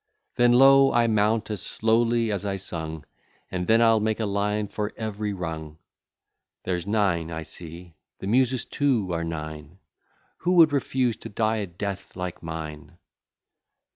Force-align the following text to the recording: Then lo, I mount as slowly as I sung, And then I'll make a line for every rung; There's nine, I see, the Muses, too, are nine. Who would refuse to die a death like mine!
Then 0.33 0.53
lo, 0.53 0.91
I 0.91 1.05
mount 1.05 1.51
as 1.51 1.61
slowly 1.61 2.31
as 2.31 2.43
I 2.43 2.57
sung, 2.57 3.05
And 3.51 3.67
then 3.67 3.83
I'll 3.83 3.99
make 3.99 4.19
a 4.19 4.25
line 4.25 4.67
for 4.67 4.91
every 4.97 5.31
rung; 5.31 5.77
There's 6.63 6.87
nine, 6.87 7.29
I 7.29 7.43
see, 7.43 7.93
the 8.17 8.25
Muses, 8.25 8.65
too, 8.65 9.13
are 9.13 9.23
nine. 9.23 9.77
Who 10.37 10.53
would 10.53 10.73
refuse 10.73 11.17
to 11.17 11.29
die 11.29 11.57
a 11.57 11.67
death 11.67 12.15
like 12.15 12.41
mine! 12.41 12.97